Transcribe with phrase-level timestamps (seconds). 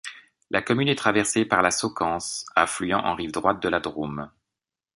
[0.49, 4.31] La commune est traversée par la Soquence, affluent en rive droite de la Drôme.